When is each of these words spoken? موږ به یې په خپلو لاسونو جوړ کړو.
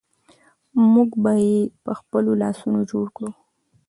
موږ 0.93 1.09
به 1.23 1.31
یې 1.45 1.59
په 1.83 1.91
خپلو 1.99 2.31
لاسونو 2.41 2.79
جوړ 2.91 3.05
کړو. 3.15 3.29